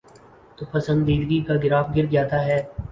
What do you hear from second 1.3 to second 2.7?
کا گراف گر جاتا ہے۔